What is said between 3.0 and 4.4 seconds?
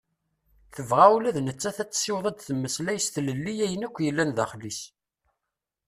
s tlelli ayen akk yellan